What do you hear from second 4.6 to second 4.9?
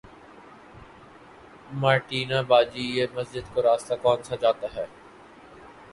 ہے